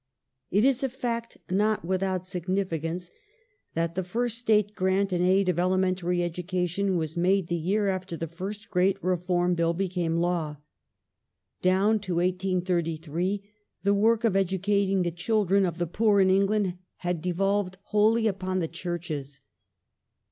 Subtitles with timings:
[0.49, 3.11] It is a fact not without significance
[3.75, 7.85] that the first State grant Elemen in aid of elementary education was made the year
[7.87, 10.57] after the first '^^T ^'^}^'"^"^ cation m great Reform Bill became law.
[11.61, 13.43] Down to 1833
[13.83, 17.77] the work of educat England ing the children of the poor in England had devolved
[17.83, 19.41] wholly upon the Churches.